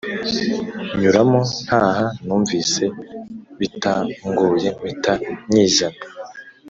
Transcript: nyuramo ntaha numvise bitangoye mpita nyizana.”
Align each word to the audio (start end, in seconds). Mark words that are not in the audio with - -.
nyuramo 0.99 1.39
ntaha 1.65 2.05
numvise 2.25 2.83
bitangoye 3.59 4.67
mpita 4.77 5.13
nyizana.” 5.51 6.01